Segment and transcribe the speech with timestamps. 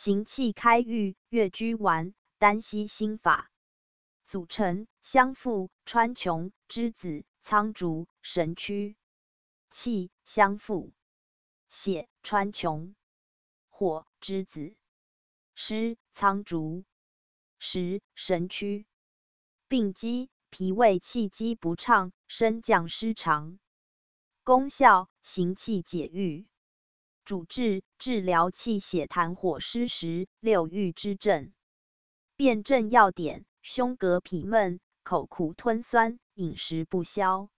[0.00, 3.50] 行气开郁，月居丸，丹溪心法。
[4.24, 8.96] 组成：香附、川穹、栀子、苍术、神曲。
[9.72, 10.92] 气：香附。
[11.68, 12.94] 血：川穹。
[13.70, 14.76] 火：栀子。
[15.56, 16.84] 湿：苍术。
[17.58, 18.86] 实：神曲。
[19.66, 23.58] 病机：脾胃气机不畅，升降失常。
[24.44, 26.46] 功效：行气解郁。
[27.28, 31.52] 主治：治疗气血痰火湿实、六郁之症。
[32.36, 37.50] 辨证要点：胸膈痞闷，口苦吞酸，饮食不消。